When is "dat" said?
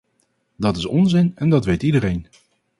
0.55-0.77, 1.49-1.65